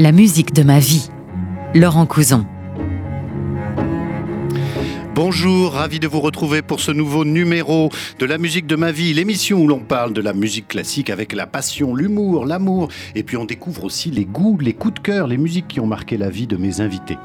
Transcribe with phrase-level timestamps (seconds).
[0.00, 1.10] La musique de ma vie.
[1.74, 2.46] Laurent Couson.
[5.12, 7.90] Bonjour, ravi de vous retrouver pour ce nouveau numéro
[8.20, 11.32] de la musique de ma vie, l'émission où l'on parle de la musique classique avec
[11.32, 15.26] la passion, l'humour, l'amour, et puis on découvre aussi les goûts, les coups de cœur,
[15.26, 17.18] les musiques qui ont marqué la vie de mes invités.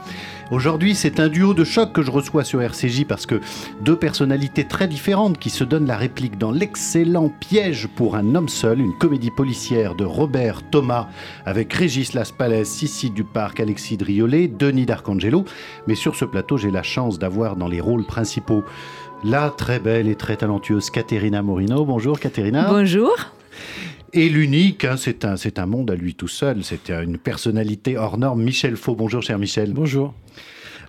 [0.53, 3.41] Aujourd'hui, c'est un duo de choc que je reçois sur RCJ parce que
[3.81, 8.47] deux personnalités très différentes qui se donnent la réplique dans l'excellent Piège pour un homme
[8.47, 11.07] seul, une comédie policière de Robert Thomas
[11.47, 15.43] avec Régis Laspalès, Sissi Duparc, Alexis Driolet, Denis D'Arcangelo.
[15.87, 18.63] Mais sur ce plateau, j'ai la chance d'avoir dans les rôles principaux
[19.23, 21.83] la très belle et très talentueuse Caterina Morino.
[21.83, 22.67] Bonjour Caterina.
[22.69, 23.15] Bonjour
[24.13, 28.17] et l'unique, hein, c'est un, un monde à lui tout seul, c'est une personnalité hors
[28.17, 28.95] norme, Michel Faux.
[28.95, 29.73] Bonjour cher Michel.
[29.73, 30.13] Bonjour.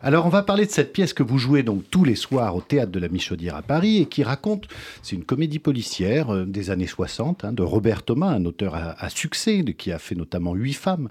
[0.07, 2.61] Alors on va parler de cette pièce que vous jouez donc tous les soirs au
[2.61, 4.69] théâtre de la Michaudière à Paris et qui raconte,
[5.01, 9.09] c'est une comédie policière euh, des années 60 hein, de Robert Thomas, un auteur à,
[9.09, 11.09] succès qui a fait notamment Huit femmes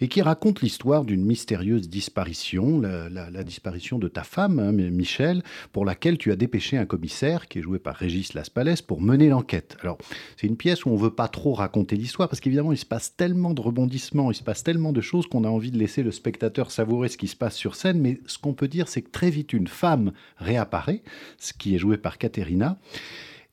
[0.00, 5.84] et qui raconte l'histoire d'une mystérieuse disparition, la, disparition de ta femme, hein, Michel, pour
[5.84, 9.76] laquelle tu as dépêché un commissaire qui est joué par Régis Laspalès pour mener l'enquête.
[9.82, 9.98] Alors
[10.36, 13.14] c'est une pièce où on veut pas trop raconter l'histoire parce qu'évidemment il se passe
[13.14, 16.10] tellement de rebondissements, il se passe tellement de choses qu'on a envie de laisser le
[16.10, 19.10] spectateur savourer ce qui se passe sur scène, mais ce qu'on peut dire, c'est que
[19.10, 21.02] très vite, une femme réapparaît,
[21.38, 22.78] ce qui est joué par Caterina,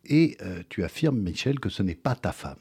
[0.06, 2.58] et euh, tu affirmes, Michel, que ce n'est pas ta femme.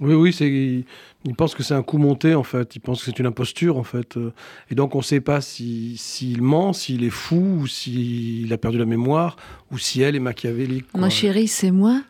[0.00, 2.74] Oui, oui, c'est, il, pense que c'est un coup monté, en fait.
[2.74, 4.16] Il pense que c'est une imposture, en fait.
[4.16, 4.32] Euh,
[4.70, 8.58] et donc, on ne sait pas s'il si, ment, s'il est fou, ou s'il a
[8.58, 9.36] perdu la mémoire,
[9.70, 10.86] ou si elle est machiavélique.
[10.96, 12.02] Ma chérie, c'est moi.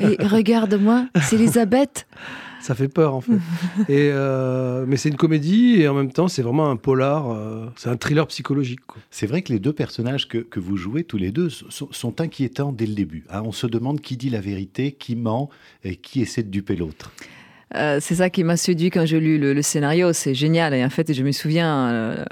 [0.00, 2.06] et regarde-moi, c'est Elisabeth
[2.68, 3.32] ça fait peur en fait.
[3.88, 7.66] et, euh, mais c'est une comédie et en même temps c'est vraiment un polar, euh,
[7.76, 8.80] c'est un thriller psychologique.
[9.10, 12.72] C'est vrai que les deux personnages que, que vous jouez tous les deux sont, inquiétants
[12.72, 13.24] dès le début.
[13.30, 13.42] Hein.
[13.44, 15.48] On se demande qui dit la vérité, qui ment
[15.82, 17.10] et qui essaie de duper l'autre.
[17.74, 20.12] Euh, c'est ça qui m'a séduit quand j'ai lu le, scénario.
[20.12, 20.74] C'est génial.
[20.74, 22.24] Et en fait, je me souviens, euh,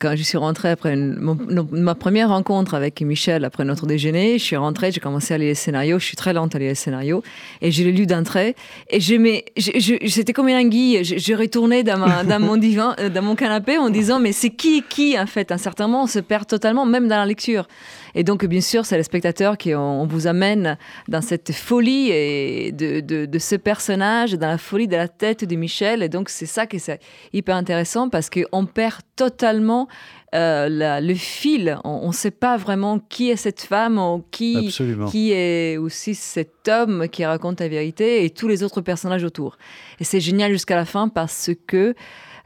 [0.00, 4.56] quand je suis rentrée après ma première rencontre avec Michel, après notre déjeuner, je suis
[4.56, 5.98] rentrée, j'ai commencé à lire les scénarios.
[5.98, 7.22] Je suis très lente à lire les scénarios.
[7.62, 8.56] Et je l'ai lu d'un trait.
[8.90, 11.04] Et c'était comme une anguille.
[11.04, 14.50] Je, je retournais dans, dans mon divan, euh, dans mon canapé en disant, mais c'est
[14.50, 15.52] qui, qui, en fait?
[15.52, 17.68] À un certain moment, on se perd totalement, même dans la lecture.
[18.16, 22.72] Et donc, bien sûr, c'est le spectateur qui on, vous amène dans cette folie et
[22.72, 26.02] de, de, ce personnage, dans la folie de la tête de Michel.
[26.02, 27.00] Et donc, c'est ça qui est
[27.34, 29.86] hyper intéressant parce qu'on perd totalement
[30.34, 31.78] euh, le fil.
[31.84, 34.74] On ne sait pas vraiment qui est cette femme ou qui,
[35.10, 39.58] qui est aussi cet homme qui raconte la vérité et tous les autres personnages autour.
[40.00, 41.94] Et c'est génial jusqu'à la fin parce que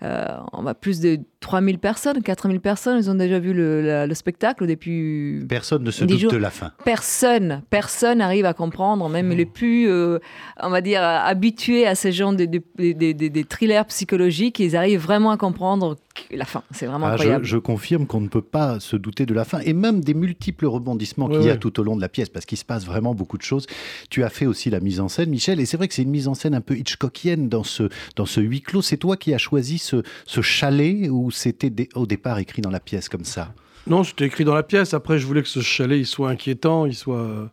[0.03, 5.45] on va plus de 3000 personnes, 4000 personnes, ils ont déjà vu le, spectacle depuis.
[5.49, 6.73] Personne ne se doute de la fin.
[6.85, 9.33] Personne, personne arrive à comprendre, même mmh.
[9.33, 10.19] les plus, euh,
[10.61, 15.37] on va dire, habitués à ces genres de, des thrillers psychologiques, ils arrivent vraiment à
[15.37, 15.97] comprendre
[16.31, 16.63] la fin.
[16.71, 17.45] C'est vraiment ah, incroyable.
[17.45, 20.67] Je, confirme qu'on ne peut pas se douter de la fin et même des multiples
[20.67, 23.15] rebondissements qu'il y a tout au long de la pièce parce qu'il se passe vraiment
[23.15, 23.67] beaucoup de choses.
[24.11, 26.11] Tu as fait aussi la mise en scène, Michel, et c'est vrai que c'est une
[26.11, 28.83] mise en scène un peu Hitchcockienne dans ce, dans ce huis clos.
[28.83, 32.81] C'est toi qui as choisi ce, ce chalet ou c'était au départ écrit dans la
[32.81, 33.53] pièce comme ça?
[33.87, 34.95] Non, c'était écrit dans la pièce.
[34.95, 37.51] Après, je voulais que ce chalet il soit inquiétant, il soit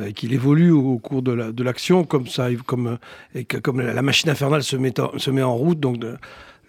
[0.00, 2.98] euh, qu'il évolue au, cours de l'action, comme ça, comme,
[3.34, 5.80] et que, comme la, machine infernale se met en, se met en route.
[5.80, 6.04] Donc,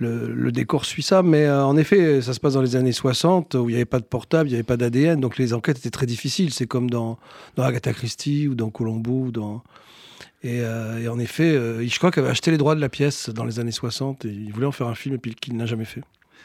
[0.01, 3.56] le, décor suit ça, mais euh, en effet, ça se passe dans les années 60
[3.56, 5.78] où il n'y avait pas de portable, il n'y avait pas d'ADN, donc les enquêtes
[5.78, 6.53] étaient très difficiles.
[6.53, 7.17] C'est comme dans,
[7.56, 9.31] dans, Agatha Christie ou dans Colombo.
[9.31, 9.63] Dans...
[10.44, 13.72] Et, et, en effet, Hitchcock avait acheté les droits de la pièce dans les années
[13.72, 16.01] 60 et il voulait en faire un film et puis qu'il n'a jamais fait.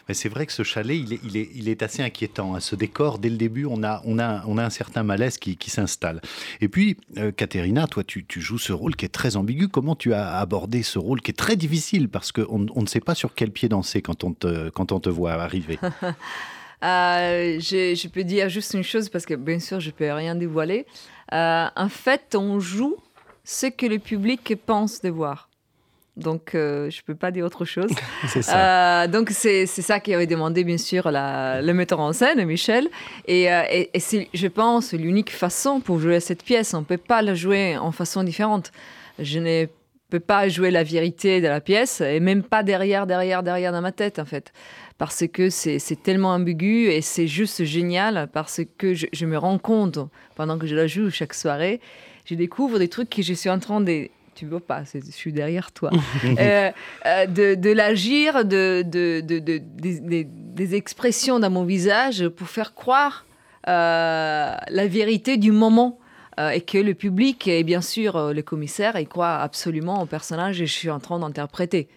[0.09, 2.55] Mais c'est vrai que ce chalet, il est, assez inquiétant.
[2.55, 2.61] Hein.
[2.61, 6.21] Ce décor, dès le début, on a, on a, un certain malaise qui, s'installe.
[6.61, 9.69] Et puis, euh, toi, tu, joues ce rôle qui est très ambigu.
[9.69, 12.09] Comment tu as abordé ce rôle qui est très difficile?
[12.09, 15.00] Parce qu'on on ne sait pas sur quel pied danser quand on te, quand on
[15.00, 15.78] te voit arriver
[16.84, 20.87] euh, je, peux dire juste une chose parce que bien sûr, je peux rien dévoiler.
[21.33, 22.97] Euh, en fait, on joue
[23.45, 25.49] ce que le public pense de voir.
[26.16, 27.91] Donc, euh, je ne peux pas dire autre chose.
[28.28, 29.03] c'est ça.
[29.03, 32.89] Euh, donc, c'est ça qui avait demandé, bien sûr, la, le metteur en scène, Michel.
[33.27, 36.72] Et, euh, et, c'est, je pense, l'unique façon pour jouer cette pièce.
[36.72, 38.72] On ne peut pas la jouer en façon différente.
[39.18, 39.66] Je ne
[40.09, 43.83] peux pas jouer la vérité de la pièce, et même pas derrière, derrière, derrière dans
[43.83, 44.53] ma tête, en fait.
[44.97, 49.59] Parce que c'est, tellement ambigu et c'est juste génial parce que je, je me rends
[49.59, 49.98] compte,
[50.36, 51.80] pendant que je la joue chaque soirée,
[52.24, 55.33] je découvre des trucs que je suis en train de tu veux pas, je suis
[55.33, 55.91] derrière toi.
[56.38, 56.71] Euh,
[57.06, 63.24] euh, de, l'agir, de, de, des, expressions dans mon visage pour faire croire
[63.68, 65.98] euh, la vérité du moment.
[66.38, 70.66] et que le public et bien sûr le commissaire, ils croient absolument au personnage que
[70.66, 71.89] je suis en train d'interpréter.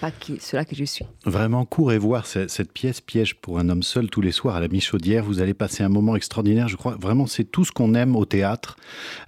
[0.00, 1.04] Pas qui, cela que je suis.
[1.24, 4.68] Vraiment, courez voir cette, pièce Piège pour un homme seul tous les soirs à la
[4.68, 5.24] Michaudière.
[5.24, 6.68] Vous allez passer un moment extraordinaire.
[6.68, 8.76] Je crois vraiment, c'est tout ce qu'on aime au théâtre.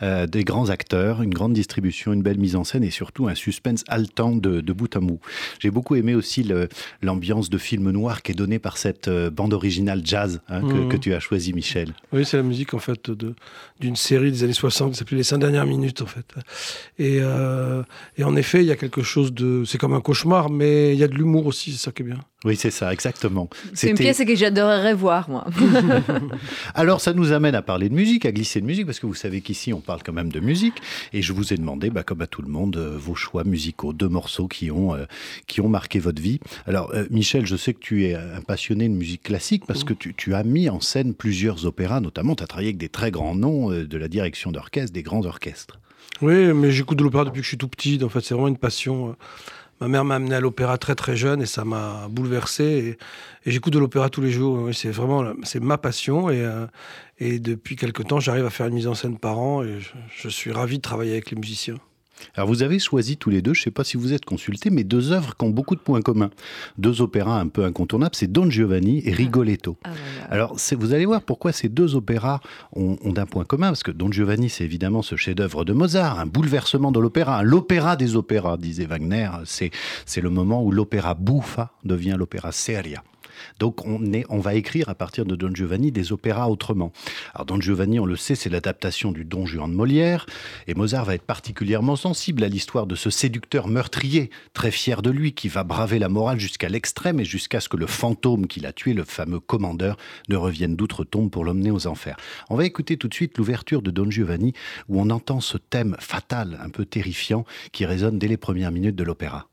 [0.02, 3.34] Euh, des grands acteurs, une grande distribution, une belle mise en scène et surtout un
[3.34, 5.20] suspense haletant de, de bout à bout.
[5.58, 6.46] J'ai beaucoup aimé aussi
[7.02, 10.88] l'ambiance de film noir qui est donnée par cette euh, bande originale jazz hein, mhm.
[10.88, 11.94] que, tu as choisi, Michel.
[12.12, 13.10] Oui, c'est la musique en fait
[13.80, 16.34] d'une série des années 60 qui s'appelait Les cinq dernières minutes en fait.
[16.98, 17.82] Et, euh,
[18.16, 20.98] et en effet, il y a quelque chose de, c'est comme un cauchemar, mais il
[20.98, 22.20] y a de l'humour aussi, c'est ça qui est bien.
[22.44, 23.50] Oui, c'est ça, exactement.
[23.74, 25.44] C'est une pièce que j'adorerais voir, moi.
[26.74, 29.14] Alors, ça nous amène à parler de musique, à glisser de musique, parce que vous
[29.14, 30.76] savez qu'ici, on parle quand même de musique.
[31.12, 33.92] Et je vous ai demandé, bah, comme à tout le monde, euh, vos choix musicaux,
[33.92, 35.06] deux morceaux qui ont, euh,
[35.48, 36.38] qui ont marqué votre vie.
[36.66, 39.92] Alors, euh, Michel, je sais que tu es un passionné de musique classique, parce que
[39.92, 43.10] tu, tu as mis en scène plusieurs opéras, notamment, tu as travaillé avec des très
[43.10, 45.80] grands noms de la direction d'orchestre, des grands orchestres.
[46.22, 47.98] Oui, mais j'écoute de l'opéra depuis que je suis tout petit.
[48.02, 49.16] En fait, c'est vraiment une passion.
[49.80, 52.96] Ma mère m'a amené à l'opéra très très jeune et ça m'a bouleversé.
[53.44, 54.70] Et, j'écoute de l'opéra tous les jours.
[54.72, 56.30] C'est vraiment c'est ma passion.
[56.30, 56.66] Et, euh,
[57.18, 59.62] et depuis quelque temps, j'arrive à faire une mise en scène par an.
[59.62, 59.78] Et
[60.16, 61.76] je suis ravi de travailler avec les musiciens.
[62.34, 64.70] Alors vous avez choisi tous les deux, je ne sais pas si vous êtes consultés,
[64.70, 66.30] mais deux œuvres qui ont beaucoup de points communs.
[66.76, 69.76] Deux opéras un peu incontournables, c'est Don Giovanni et Rigoletto.
[69.84, 69.90] Ah,
[70.30, 72.40] Alors vous allez voir pourquoi ces deux opéras
[72.74, 76.18] ont, ont d'un point commun, parce que Don Giovanni, c'est évidemment ce chef-d'œuvre de Mozart,
[76.18, 79.30] un bouleversement de l'opéra, l'opéra des opéras, disait Wagner.
[79.44, 83.02] C'est le moment où l'opéra bouffa devient l'opéra seria.
[83.58, 86.92] Donc on, va écrire à partir de Don Giovanni des opéras autrement.
[87.34, 90.26] Alors Don Giovanni, on le sait, c'est l'adaptation du Don Juan de Molière,
[90.66, 95.10] et Mozart va être particulièrement sensible à l'histoire de ce séducteur meurtrier, très fier de
[95.10, 98.60] lui, qui va braver la morale jusqu'à l'extrême et jusqu'à ce que le fantôme qui
[98.60, 99.96] l'a tué, le fameux commandeur,
[100.28, 102.16] ne revienne d'outre-tombe pour l'emmener aux enfers.
[102.50, 104.52] On va écouter tout de suite l'ouverture de Don Giovanni,
[104.88, 108.96] où on entend ce thème fatal, un peu terrifiant, qui résonne dès les premières minutes
[108.96, 109.48] de l'opéra.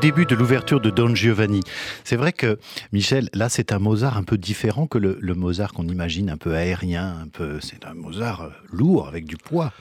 [0.00, 1.60] Début de l'ouverture de Don Giovanni.
[2.04, 2.58] C'est vrai que,
[2.90, 6.54] Michel, là, c'est un Mozart un peu différent que le, Mozart qu'on imagine un peu
[6.54, 7.58] aérien, un peu.
[7.60, 9.72] C'est un Mozart euh, lourd, avec du poids.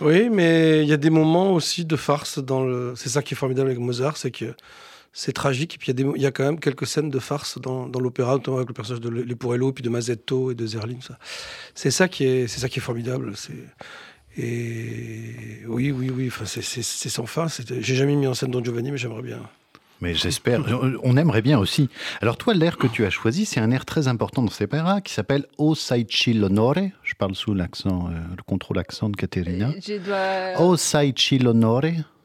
[0.00, 2.94] Oui, mais il y a des moments aussi de farce dans le.
[2.94, 4.54] C'est ça qui est formidable avec Mozart, c'est que
[5.12, 5.74] c'est tragique.
[5.74, 8.58] Et puis il y, a quand même quelques scènes de farce dans, dans l'opéra, notamment
[8.58, 10.98] avec le personnage de Leporello, puis de Mazzetto et de Zerlin.
[11.74, 13.32] C'est ça qui est, c'est ça qui est formidable.
[13.34, 13.52] C'est
[14.36, 17.46] et oui, oui, oui, enfin, c'est sans fin.
[17.80, 19.40] J'ai jamais mis en scène Don Giovanni, mais j'aimerais bien.
[20.00, 20.62] Mais j'espère,
[21.04, 21.88] on aimerait bien aussi.
[22.20, 24.66] Alors toi, l'air que tu as choisi, c'est un air très important dans ces
[25.04, 26.74] qui s'appelle O Saici l'onore.
[27.04, 29.70] Je parle sous l'accent, euh, le contrôle accent de Caterina.
[29.88, 31.82] Euh, O Saici l'onore.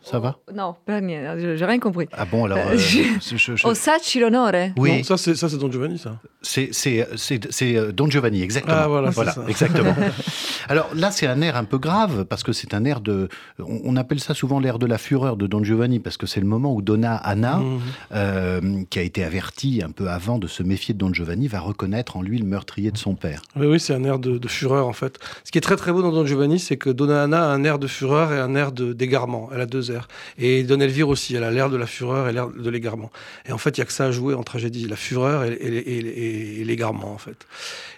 [0.10, 0.38] Ça va?
[0.56, 1.00] Non, pas
[1.38, 2.08] j'ai rien compris.
[2.14, 2.58] Ah bon, alors.
[2.60, 4.52] Euh, euh, je- je- je- Oh, sacci l'onore.
[4.78, 6.18] Oui, Non, ça c'est ça c'est Don Giovanni ça.
[6.42, 8.76] c'est c'est- c'est- c'est, euh, Don Giovanni, exactement.
[8.80, 9.44] Ah, voilà, c'est ça.
[9.48, 9.94] exactement.
[10.70, 13.28] Alors là, c'est un air un peu grave parce que c'est un air de.
[13.60, 16.40] On, on appelle ça souvent l'air de la fureur de Don Giovanni parce que c'est
[16.42, 17.80] le moment où Donna Anna, Mhm.
[18.14, 21.60] euh, qui a été avertie un peu avant de se méfier de Don Giovanni, va
[21.60, 23.42] reconnaître en lui le meurtrier de son père.
[23.56, 25.20] Oui, oui, c'est un air de, de fureur en fait.
[25.44, 27.64] Ce qui est très très beau dans Don Giovanni, c'est que Donna Anna a un
[27.64, 29.50] air de fureur et un air de- d'égarement.
[29.54, 29.97] Elle a deux airs.
[30.38, 33.12] Et Don Elvire aussi, elle a l'air de la fureur et l'air de l'égarement.
[33.48, 36.64] Et en fait, il y a que ça à jouer en tragédie, la fureur et,
[36.64, 37.48] l'égarement en fait.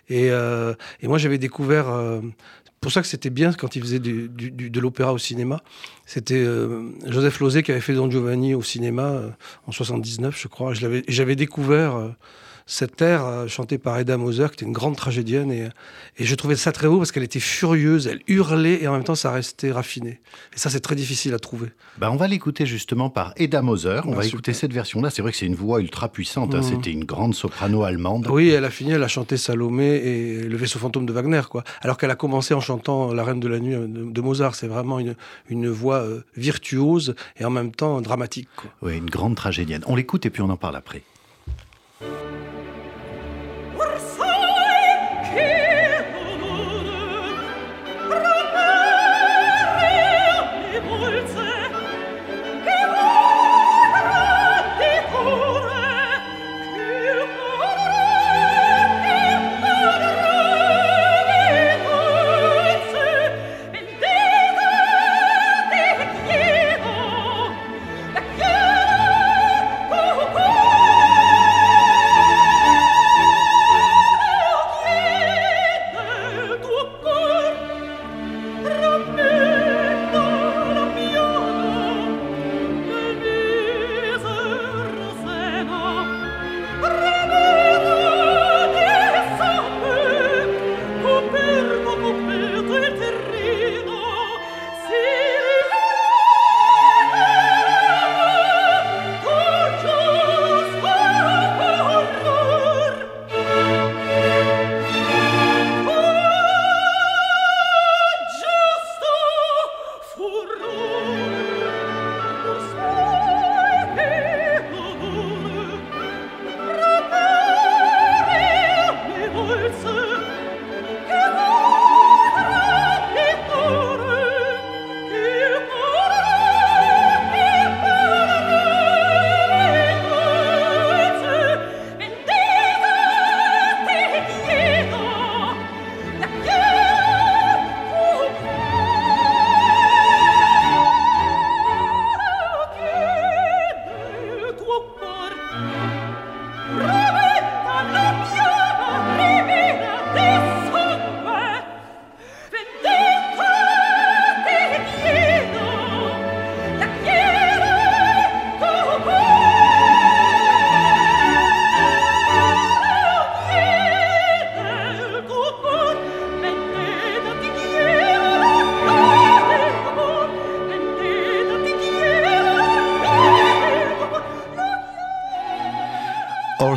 [0.09, 1.89] Et, euh, moi, j'avais découvert.
[1.89, 2.21] euh,
[2.81, 5.61] pour ça que c'était bien quand il faisait de l'opéra au cinéma.
[6.05, 9.21] C'était euh, Joseph Losey qui avait fait Don Giovanni au cinéma
[9.67, 10.73] en 79, je crois.
[10.73, 12.15] J'avais découvert
[12.69, 15.51] euh, cet air euh, chanté par Edda Moser, qui était une grande tragédienne.
[15.51, 15.69] Et,
[16.17, 19.03] et je trouvais ça très beau parce qu'elle était furieuse, elle hurlait et en même
[19.03, 20.19] temps ça restait raffiné.
[20.53, 21.69] Et ça, c'est très difficile à trouver.
[21.97, 24.01] Ben, on va l'écouter justement par Edda Moser.
[24.05, 24.25] On Ah, va super.
[24.25, 25.09] écouter cette version-là.
[25.09, 26.53] C'est vrai que c'est une voix ultra puissante.
[26.55, 26.59] hein.
[26.59, 26.63] Mhm.
[26.63, 28.27] C'était une grande soprano allemande.
[28.29, 31.63] Oui, elle a fini, elle a chanté Salomé et Le vaisseau fantôme de Wagner, quoi.
[31.81, 34.55] Alors qu'elle a commencé en chantant La Reine de la Nuit euh, de, Mozart.
[34.55, 35.15] C'est vraiment une,
[35.49, 38.69] une voix euh, virtuose et en même temps dramatique, quoi.
[38.81, 39.83] Oui, une grande tragédienne.
[39.87, 41.01] On l'écoute et puis on en parle après.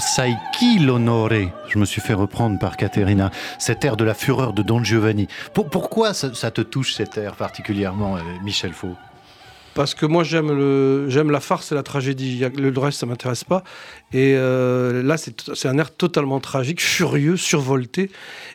[0.02, 1.30] Orsai chi l'onore
[1.68, 3.30] Je me suis fait reprendre par Caterina.
[3.60, 5.28] Cet air de la fureur de Don Giovanni.
[5.54, 8.96] Pour- pourquoi ça, te touche cet air particulièrement, euh, Michel Faux?
[9.74, 12.44] Parce que moi, j'aime la farce et la tragédie.
[12.56, 13.62] Le reste, ça m'intéresse pas.
[14.12, 18.10] Et euh, là, c'est un air totalement tragique, furieux, survolté,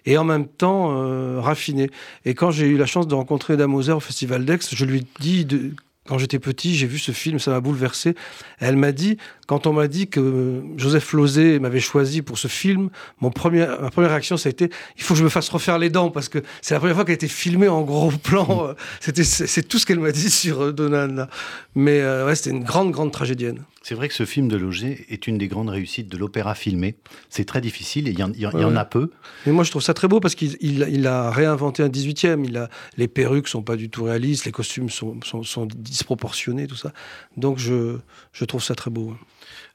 [0.06, 1.90] et en même temps euh, raffiné.
[2.26, 5.08] Et quand j'ai eu la chance de rencontrer Dame Moser au Festival d'Aix, je lui
[5.22, 5.72] dit, de-
[6.08, 8.16] quand j'étais petit, j'ai vu ce film, ça m'a bouleversé.
[8.60, 12.90] Elle m'a dit, quand on m'a dit que Joseph Lozé m'avait choisi pour ce film,
[13.22, 15.78] mon premier, ma première réaction, ça a été, il faut que je me fasse refaire
[15.78, 18.74] les dents, parce que c'est la première fois qu'elle a été filmée en gros plan.
[19.00, 21.28] C'était, c'est tout ce qu'elle m'a dit sur euh, Donna.
[21.76, 23.64] Mais euh, ouais, c'était une grande, grande tragédienne.
[23.88, 26.96] C'est vrai que ce film de Loger est une des grandes réussites de l'opéra filmé.
[27.30, 28.78] C'est très difficile et il y, en- il y en- il y en Ouais.
[28.78, 29.12] a peu.
[29.46, 32.44] Mais moi, je trouve ça très beau parce qu'il il, il a réinventé un 18e.
[32.44, 36.68] Il a, les perruques sont pas du tout réalistes, les costumes sont, sont, sont disproportionnés,
[36.68, 36.92] tout ça.
[37.38, 37.96] Donc, je,
[38.34, 39.16] je trouve ça très beau.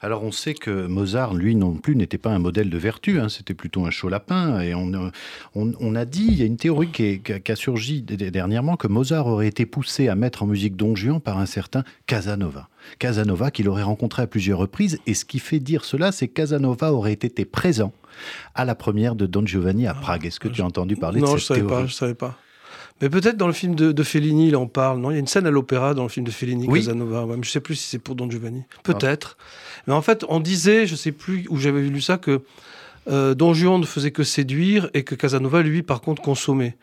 [0.03, 3.29] Alors on sait que Mozart, lui non plus, n'était pas un modèle de vertu, hein,
[3.29, 4.59] c'était plutôt un chaud lapin.
[4.59, 5.09] Et on, euh,
[5.55, 8.75] on, on a dit, il y a une théorie qui, est- qui a- surgi dernièrement,
[8.75, 12.67] que Mozart aurait été poussé à mettre en musique Don Juan par un certain Casanova.
[12.99, 14.99] Casanova qu'il aurait rencontré à plusieurs reprises.
[15.07, 17.93] Et ce qui fait dire cela, c'est que Casanova aurait été présent
[18.55, 20.25] à la première de Don Giovanni à Prague.
[20.25, 21.83] Est-ce que tu as entendu parler non, de je cette savais théorie?
[21.83, 22.37] pas, je savais pas.
[23.01, 25.11] Mais peut-être dans le film de, Fellini, il en parle, non?
[25.11, 26.79] Il y a une scène à l'opéra dans le film de Fellini, oui.
[26.79, 27.25] Casanova.
[27.33, 28.63] je ne sais plus si c'est pour Don Giovanni.
[28.83, 29.37] Peut-être.
[29.87, 32.41] Mais en fait, on disait, je ne sais plus où j'avais lu ça, que
[33.09, 36.77] euh, Don Juan ne faisait que séduire et que Casanova, lui, par contre, consommait.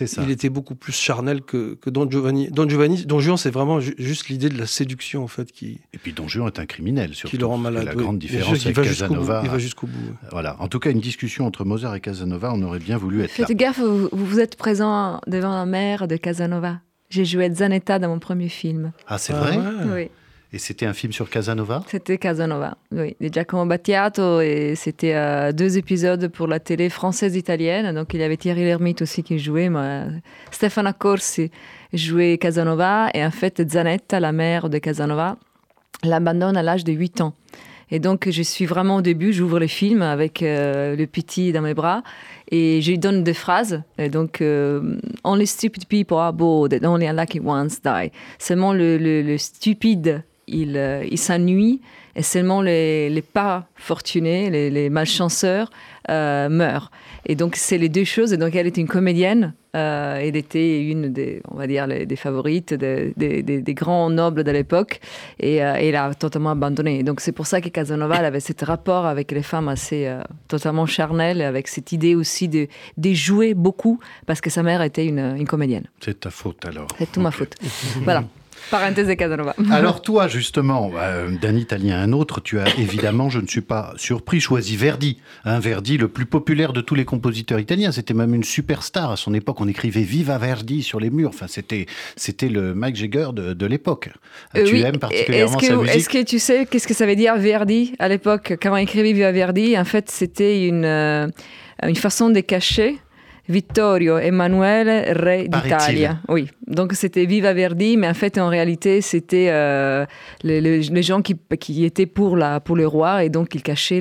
[0.00, 2.48] Il était beaucoup plus charnel que, Don Giovanni.
[2.50, 5.80] Don Giovanni, Don Juan, c'est vraiment juste l'idée de la séduction en fait qui.
[5.92, 7.30] Et puis Don Juan est un criminel surtout.
[7.36, 7.84] Qui le rend malade.
[7.84, 9.42] La grande différence avec Casanova.
[9.44, 10.16] il va jusqu'au bout.
[10.30, 10.56] Voilà.
[10.60, 13.48] En tout cas, une discussion entre Mozart et Casanova, on aurait bien voulu être Faites
[13.48, 13.54] là.
[13.54, 16.80] gaffe, vous, vous êtes présent devant la mère de Casanova.
[17.10, 18.92] J'ai joué Zanetta dans mon premier film.
[19.06, 19.58] Ah, c'est vrai?
[19.58, 20.08] ah Oui.
[20.54, 24.42] Et c'était un film sur Casanova C'était Casanova, oui, de Giacomo Battiato.
[24.42, 27.94] Et c'était euh, deux épisodes pour la télé française-italienne.
[27.94, 29.70] Donc il y avait Thierry Lhermitte aussi qui jouait.
[29.70, 30.04] Mais
[30.50, 31.50] Stefano Corsi
[31.94, 33.08] jouait Casanova.
[33.14, 35.38] Et en fait, Zanetta, la mère de Casanova,
[36.04, 37.34] l'abandonne à l'âge de 8 ans.
[37.90, 41.60] Et donc, je suis vraiment au début, j'ouvre le film avec euh, le petit dans
[41.60, 42.02] mes bras
[42.50, 43.82] et je lui donne des phrases.
[43.98, 48.10] Et donc, euh, Only stupid people are bored and only unlucky ones die.
[48.38, 51.80] Seulement le, le, le stupide il, euh, il s'ennuie
[52.14, 55.70] et seulement les, les pas fortunés, les, les malchanceurs
[56.10, 56.90] euh, meurent.
[57.24, 58.32] Et donc, c'est les deux choses.
[58.34, 59.54] Et donc, elle était une comédienne.
[59.74, 64.44] Euh, elle était une des, on va dire, des favorites des, des, des, grands nobles
[64.44, 65.00] de l'époque.
[65.40, 66.98] Et, elle a totalement abandonné.
[66.98, 70.14] Et donc, c'est pour ça que Casanova avait ce rapport avec les femmes assez
[70.48, 72.66] totalement charnel, avec cette idée aussi de,
[72.98, 75.86] de, jouer beaucoup, parce que sa mère était une, une comédienne.
[76.00, 76.88] C'est ta faute alors.
[76.98, 77.54] C'est tout ma faute.
[78.04, 78.24] voilà.
[78.70, 79.54] Parenthèse de Casanova.
[79.70, 83.60] Alors toi, justement, euh, d'un Italien à un autre, tu as évidemment, je ne suis
[83.60, 85.18] pas surpris, choisi Verdi.
[85.44, 87.92] Un Verdi, le plus populaire de tous les compositeurs italiens.
[87.92, 89.10] C'était même une superstar.
[89.10, 91.30] À son époque, on écrivait Viva Verdi sur les murs.
[91.30, 94.10] Enfin, c'était, c'était le Mike Jagger de, l'époque.
[94.56, 94.82] Euh, tu oui.
[94.82, 97.36] aimes particulièrement est-ce que, sa musique Est-ce que tu sais qu'est-ce que ça veut dire
[97.36, 98.54] Verdi à l'époque?
[98.60, 101.28] Quand on écrivait Viva Verdi, en fait, c'était une, euh,
[101.82, 102.98] une façon de cacher
[103.48, 106.18] Vittorio Emanuele, re d'Italia.
[106.28, 110.06] Oui, donc c'était Viva Verdi, mais en fait, en réalité, c'était euh,
[110.44, 114.00] les, gens qui, qui, étaient pour, la, pour le roi et donc ils cachaient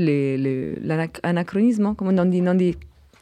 [0.83, 2.75] l'anachronisme, les, comment on dit, on dit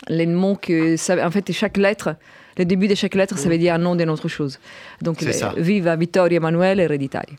[0.07, 0.97] les mots que.
[0.97, 2.15] Ça, en fait, chaque lettre,
[2.57, 4.59] le début de chaque lettre, ça veut dire un nom d'une autre chose.
[5.01, 5.23] Donc,
[5.57, 7.35] Viva Vittorio Emanuele, re d'Italia.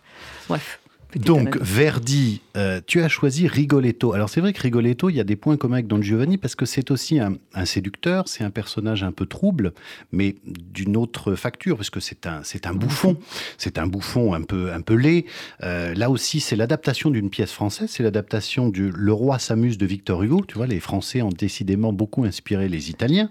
[0.48, 0.80] Bref.
[1.16, 4.12] Donc, Verdi, euh, tu as choisi Rigoletto.
[4.12, 6.54] Alors, c'est vrai que Rigoletto, il y a des points communs avec Don Giovanni parce
[6.54, 9.72] que c'est aussi un, un séducteur, c'est un personnage un peu trouble,
[10.12, 13.16] mais d'une autre facture, parce que c'est un, c'est un bouffon.
[13.58, 15.26] C'est un bouffon un peu, un peu laid.
[15.62, 19.86] Euh, là aussi, c'est l'adaptation d'une pièce française, c'est l'adaptation du Le roi s'amuse de
[19.86, 20.44] Victor Hugo.
[20.46, 23.30] Tu vois, les Français ont décidément beaucoup inspiré les Italiens.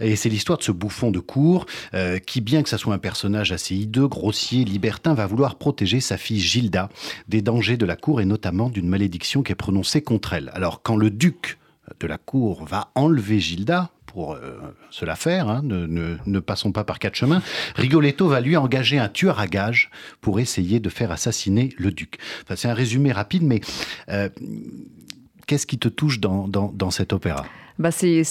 [0.00, 2.98] Et c'est l'histoire de ce bouffon de cour euh, qui, bien que ça soit un
[2.98, 6.88] personnage assez hideux, grossier, libertin, va vouloir protéger sa fille Gilda
[7.26, 10.50] des dangers de la cour et notamment d'une malédiction qui est prononcée contre elle.
[10.54, 11.58] Alors quand le duc
[12.00, 14.58] de la cour va enlever Gilda, pour euh,
[14.90, 15.86] se la faire, hein, ne,
[16.24, 17.42] ne, passons pas par quatre chemins,
[17.76, 22.16] Rigoletto va lui engager un tueur à gages pour essayer de faire assassiner le duc.
[22.42, 23.60] Enfin, c'est un résumé rapide, mais
[24.08, 24.28] euh,
[25.46, 27.44] qu'est-ce qui te touche dans, dans, dans cet opéra?
[27.78, 28.24] Bah c'est,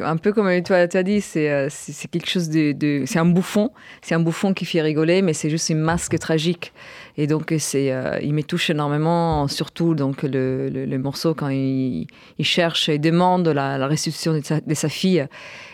[0.00, 3.18] un peu comme toi tu as dit, c'est, c'est, c'est quelque chose de, de, C'est
[3.18, 3.70] un bouffon,
[4.02, 6.74] c'est un bouffon qui fait rigoler, mais c'est juste une masque tragique.
[7.16, 11.48] Et donc, c'est, euh, il me touche énormément, surtout donc, le, le, le morceau quand
[11.48, 12.06] il,
[12.38, 15.26] il, cherche et demande la, la restitution de sa, de sa, fille.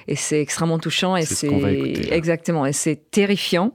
[0.08, 1.16] Et c'est extrêmement touchant.
[1.16, 2.66] Et c'est, c'est exactement.
[2.66, 3.72] Et c'est terrifiant.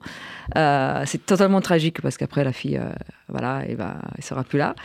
[0.57, 2.89] Euh, c'est totalement tragique parce qu'après la fille, euh,
[3.29, 4.75] voilà, elle va, elle sera plus là.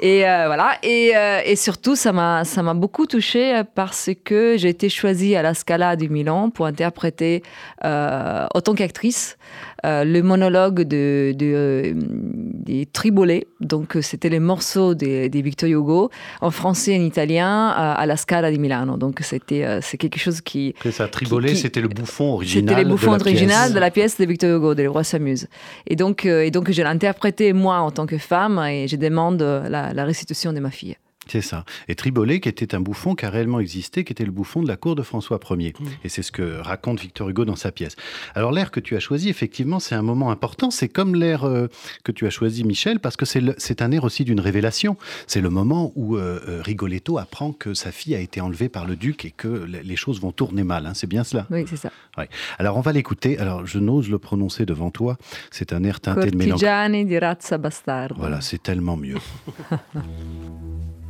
[0.00, 0.78] Et euh, voilà.
[0.82, 1.12] Et,
[1.44, 5.54] et, surtout, ça m'a, ça m'a beaucoup touchée parce que j'ai été choisie à la
[5.54, 7.42] Scala du Milan pour interpréter,
[7.82, 8.74] en tant
[9.84, 13.46] qu'actrice, le monologue de, de des Tribolets.
[13.60, 18.16] Donc, c'était les morceaux des, des Victor Hugo en français et en italien à la
[18.16, 18.96] Scala di Milano.
[18.96, 20.74] Donc, c'était, c'est quelque chose qui.
[20.82, 22.68] C'est ça, Tribolet, c'était le bouffon original.
[22.68, 25.46] C'était le bouffon de original de la pièce de Victor Hugo, de Le Roi s'amuse.
[25.86, 28.96] Et donc, euh, et donc je l'ai interprété moi en tant que femme et je
[28.96, 30.96] demande la, la restitution de ma fille.
[31.26, 31.64] C'est ça.
[31.88, 34.68] Et Tribolet, qui était un bouffon qui a réellement existé, qui était le bouffon de
[34.68, 35.72] la cour de François Ier.
[35.78, 35.84] Mmh.
[36.04, 37.96] Et c'est ce que raconte Victor Hugo dans sa pièce.
[38.34, 40.70] Alors l'air que tu as choisi, effectivement, c'est un moment important.
[40.70, 41.68] C'est comme l'air euh,
[42.02, 44.96] que tu as choisi, Michel, parce que c'est un air aussi d'une révélation.
[45.26, 48.96] C'est le moment où euh, Rigoletto apprend que sa fille a été enlevée par le
[48.96, 50.86] duc et que les choses vont tourner mal.
[50.86, 50.92] Hein.
[50.94, 51.90] C'est bien cela Oui, c'est ça.
[52.16, 52.28] Ouais.
[52.58, 53.38] Alors on va l'écouter.
[53.38, 55.16] Alors je n'ose le prononcer devant toi.
[55.50, 57.04] C'est un air teinté de mélancolie.
[57.04, 58.14] di razza bastarda.
[58.18, 59.18] Voilà, c'est tellement mieux.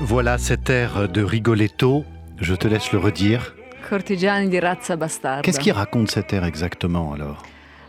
[0.00, 2.04] Voilà cet air de Rigoletto.
[2.40, 3.54] Je te laisse le redire.
[3.88, 5.42] Cortigiani di razza bastarda.
[5.42, 7.42] Qu'est-ce qui raconte cet air exactement alors?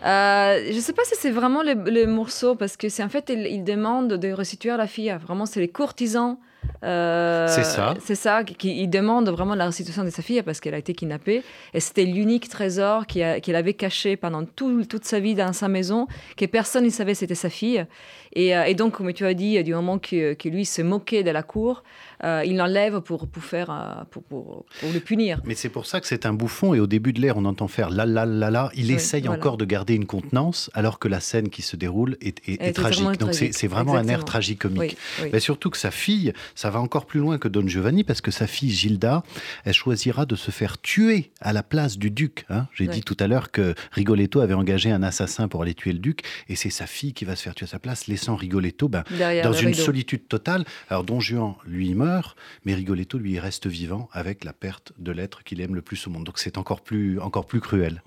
[0.06, 3.10] Euh, je ne sais pas si c'est vraiment le, le morceau, parce que c'est en
[3.10, 5.16] fait, il, il demande de restituer la fille.
[5.22, 6.38] Vraiment, c'est les courtisans.
[6.84, 7.94] euh, C'est ça.
[8.02, 10.94] C'est ça, qui, il demande vraiment la restitution de sa fille parce qu'elle a été
[10.94, 11.44] kidnappée.
[11.74, 16.08] Et c'était l'unique trésor qu'il avait caché pendant tout- toute sa vie dans sa maison,
[16.38, 17.86] que personne ne savait c'était sa fille.
[18.34, 21.24] Et, euh, et donc, comme tu as dit, du moment que, que lui se moquait
[21.24, 21.84] de la cour,
[22.24, 25.42] euh, il l'enlève pour, pour, faire, euh, pour, pour, pour le punir.
[25.46, 27.68] Mais c'est pour ça que c'est un bouffon et au début de l'air, on entend
[27.68, 28.72] faire la la la la.
[28.76, 29.38] Il Oui, essaye voilà.
[29.40, 32.68] encore de garder une contenance alors que la scène qui se déroule est, est- est
[32.68, 33.18] est tragique.
[33.20, 34.82] Donc c'est vraiment un air tragicomique.
[34.82, 35.30] Oui, oui.
[35.34, 38.32] Mais surtout que sa fille, ça va encore plus loin que Don Giovanni parce que
[38.32, 39.24] sa fille Gilda,
[39.66, 42.46] elle choisira de se faire tuer à la place du duc.
[42.50, 42.68] hein.
[42.74, 46.00] J'ai dit tout à l'heure que Rigoletto avait engagé un assassin pour aller tuer le
[46.00, 48.90] duc et c'est sa fille qui va se faire tuer à sa place, laissant Rigoletto
[48.90, 49.04] ben,
[49.44, 49.82] dans une rideau.
[49.82, 50.66] solitude totale.
[50.90, 55.12] Alors Don Juan, lui, meurt, mais Rigoletto, lui, il reste vivant avec la perte de
[55.12, 56.26] l'être qu'il aime le plus au monde.
[56.26, 58.04] Donc c'est encore plus, encore plus cruel.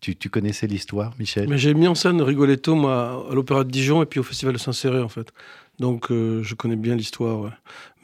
[0.00, 1.48] Tu, tu connaissais l'histoire, Michel?
[1.48, 4.52] Mais j'ai mis en scène Rigoletto, moi, à l'Opéra de Dijon et puis au Festival
[4.52, 5.32] de Saint-Céré, en fait.
[5.80, 7.50] Donc, euh, je connais bien l'histoire, ouais.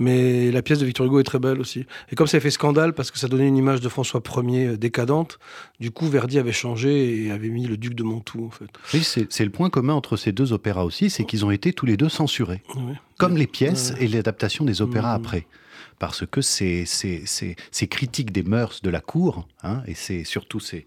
[0.00, 1.87] Mais la pièce de Victor Hugo est très belle aussi.
[2.11, 4.76] Et comme ça a fait scandale, parce que ça donnait une image de François Ier
[4.76, 5.38] décadente,
[5.78, 8.66] du coup, Verdi avait changé et avait mis le duc de Mantoue, en fait.
[8.92, 11.87] Oui, c'est le point commun entre ces deux opéras aussi, c'est qu'ils ont été tous
[11.87, 12.62] les deux censurés.
[12.74, 12.94] Ouais.
[13.18, 14.04] Comme les pièces Ouais.
[14.06, 15.24] et l'adaptation des opéras Mhm.
[15.24, 15.46] après.
[16.00, 16.86] Parce que ces,
[17.90, 20.86] critiques des mœurs de la cour, hein, et c'est surtout ces,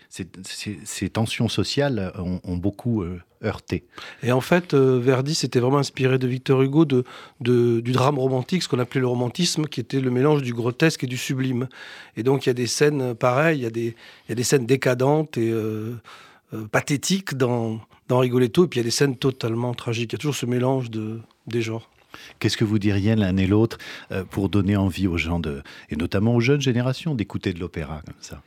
[1.14, 3.86] tensions sociales ont, beaucoup euh, heurté.
[4.24, 7.06] Et en fait, euh, Verdi s'était vraiment inspiré de Victor Hugo, de,
[7.40, 11.08] du drame romantique, ce qu'on appelait le romantisme, qui était le mélange du grotesque et
[11.08, 11.68] du sublime.
[12.18, 13.68] Et donc, il y a des scènes euh, pareilles, il y
[14.32, 15.54] a des, scènes décadentes et
[16.72, 20.12] pathétiques dans, dans Rigoletto, et puis il y a des scènes totalement tragiques.
[20.12, 21.88] Il y a toujours ce mélange de, des genres.
[22.40, 23.78] Qu'est-ce que vous diriez l'un et l'autre
[24.12, 28.02] euh, pour donner envie aux gens, de, et notamment aux jeunes générations, d'écouter de l'opéra
[28.06, 28.42] comme ça?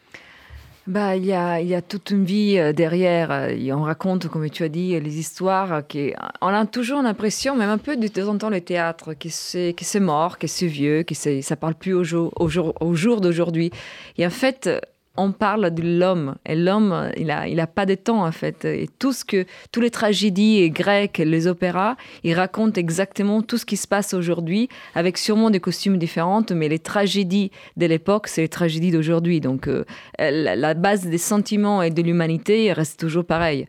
[0.86, 3.32] Bah, il y a, il y a toute une vie euh, derrière.
[3.32, 5.84] euh, on raconte, comme tu as dit, les histoires.
[5.88, 9.28] Qui, on a toujours l'impression, même un peu de temps en temps, le théâtre, que
[9.28, 13.20] c'est, mort, que c'est vieux, que ça parle plus au jour, au jour, au jour
[13.20, 13.72] d'aujourd'hui.
[14.16, 14.70] Et en fait,
[15.16, 16.36] on parle de l'homme.
[16.46, 18.64] Et l'homme, il a, il a pas de temps, en fait.
[18.64, 23.66] Et tout ce que, tous les tragédies grecques, les opéras, ils racontent exactement tout ce
[23.66, 28.42] qui se passe aujourd'hui, avec sûrement des costumes différents, mais les tragédies de l'époque, c'est
[28.42, 29.40] les tragédies d'aujourd'hui.
[29.40, 29.84] Donc, euh,
[30.18, 33.66] la, base des sentiments et de l'humanité reste toujours pareille.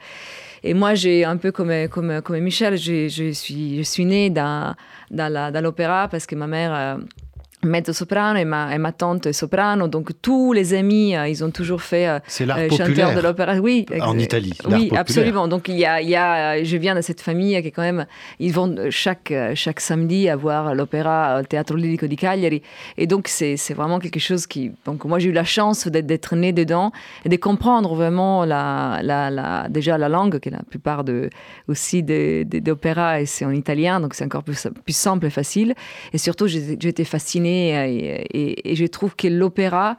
[0.64, 4.76] Et moi, j'ai un peu comme, comme, comme Michel, je suis, suis née dans,
[5.12, 6.98] dans l'opéra parce que ma mère euh,
[7.68, 9.88] mezzo soprano et ma, et ma tante est soprano.
[9.88, 13.56] Donc, tous les amis, euh, ils ont toujours fait euh, euh, chanteur de l'opéra.
[13.56, 14.54] Oui, en Italie.
[14.66, 15.00] oui, populaire.
[15.00, 15.48] absolument.
[15.48, 17.82] Donc il y a, il y a, je viens de cette famille qui est quand
[17.82, 18.06] même,
[18.40, 22.62] ils vont chaque chaque samedi avoir l'opéra au Théâtre Lirico di Cagliari,
[22.98, 26.54] et donc c'est vraiment quelque chose qui, donc moi j'ai eu la chance d'être née
[26.54, 26.92] dedans
[27.26, 31.30] et de comprendre vraiment la, la, la déjà la langue, qui est la plupart de
[31.68, 35.74] aussi des d'opéras et c'est en italien, donc c'est encore plus plus simple et facile,
[36.14, 39.98] et surtout été fascinée et, et, et je trouve que l'opéra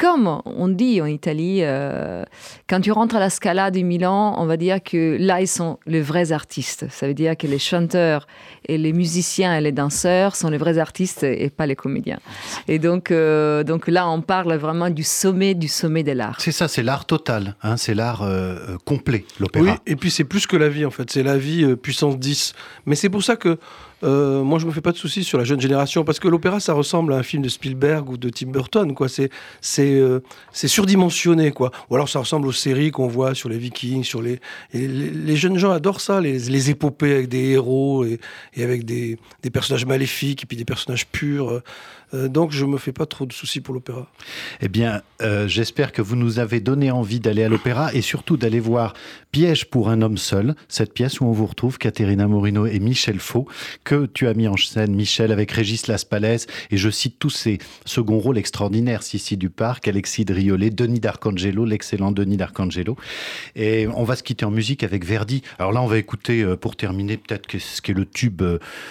[0.00, 2.24] comme on dit en Italie, euh,
[2.66, 5.78] quand tu rentres à la Scala du Milan, on va dire que là, ils sont
[5.86, 6.86] les vrais artistes.
[6.88, 8.26] Ça veut dire que les chanteurs
[8.66, 12.18] et les musiciens et les danseurs sont les vrais artistes et pas les comédiens.
[12.66, 16.40] Et donc, euh, donc là, on parle vraiment du sommet du sommet de l'art.
[16.40, 19.64] C'est ça, c'est l'art total, hein, c'est l'art euh, complet, l'opéra.
[19.64, 22.54] Oui, et puis c'est plus que la vie en fait, c'est la vie puissance 10.
[22.86, 23.58] Mais c'est pour ça que
[24.02, 26.60] euh, moi, je me fais pas de soucis sur la jeune génération parce que l'opéra,
[26.60, 29.08] ça ressemble à un film de Spielberg ou de Tim Burton, quoi.
[29.08, 30.20] C'est c'est euh,
[30.52, 31.70] c'est surdimensionné, quoi.
[31.90, 34.40] Ou alors ça ressemble aux séries qu'on voit sur les Vikings, sur les
[34.72, 38.18] les, jeunes gens adorent ça, les, les épopées avec des héros et,
[38.54, 41.62] et avec des, des, personnages maléfiques et puis des personnages purs.
[42.14, 44.08] Euh, donc je me fais pas trop de soucis pour l'opéra.
[44.60, 48.36] Eh bien, euh, j'espère que vous nous avez donné envie d'aller à l'opéra et surtout
[48.36, 48.94] d'aller voir
[49.32, 53.20] Piège pour un homme seul, cette pièce où on vous retrouve Caterina Morino et Michel
[53.20, 53.46] Faux,
[53.84, 57.58] que tu as mis en scène, Michel, avec Régis Laspalès, et je cite tous ces
[57.84, 62.96] seconds rôles extraordinaires, Sissi Duparc, Alexis Driolet, Denis D'Arcangelo, l'excellent Denis D'Arcangelo.
[63.54, 65.42] Et on va se quitter en musique avec Verdi.
[65.60, 68.42] Alors là, on va écouter, euh, pour terminer, peut-être ce qui est le tube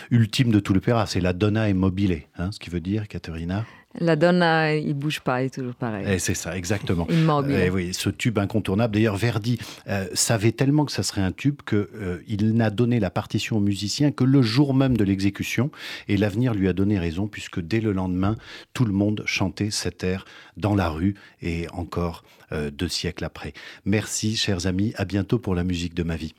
[0.09, 3.65] ultime de tout l'opéra, c'est la Donna e Mobile, hein, ce qui veut dire Caterina
[3.99, 6.05] la donna, il bouge pas, il est toujours pareil.
[6.07, 7.07] Et eh, c'est ça, exactement.
[7.09, 7.59] Immobile.
[7.59, 8.93] Eh oui, ce tube incontournable.
[8.93, 12.21] D'ailleurs, Verdi euh, savait tellement que ça serait un tube qu'il euh,
[12.53, 15.71] n'a donné la partition aux musiciens que le jour même de l'exécution.
[16.07, 18.35] Et l'avenir lui a donné raison, puisque dès le lendemain,
[18.73, 20.23] tout le monde chantait cet air
[20.55, 23.53] dans la rue et encore euh, deux siècles après.
[23.85, 24.93] Merci, chers amis.
[24.97, 26.35] À bientôt pour la musique de ma vie.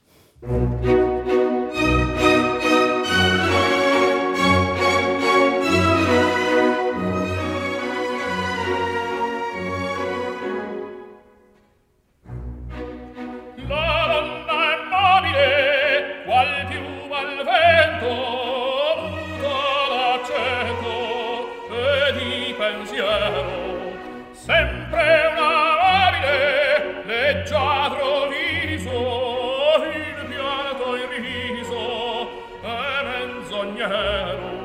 [31.10, 32.28] sorriso
[32.62, 34.59] è menzognero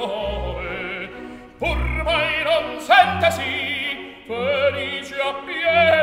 [0.00, 1.10] colore,
[1.58, 5.99] pur mai non sentesi felice appieno.